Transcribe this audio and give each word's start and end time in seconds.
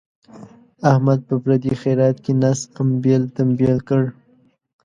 احمد 0.91 1.19
په 1.27 1.35
پردي 1.43 1.73
خیرات 1.81 2.17
کې 2.23 2.33
نس 2.41 2.59
امبېل 2.81 3.23
تمبیل 3.37 3.77
کړ. 3.87 4.03